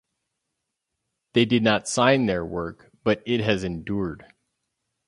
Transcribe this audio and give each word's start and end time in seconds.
They 1.33 1.45
did 1.45 1.61
not 1.61 1.87
sign 1.87 2.25
their 2.25 2.43
work, 2.43 2.89
but 3.03 3.21
it 3.23 3.41
has 3.41 3.63
endured. 3.63 4.25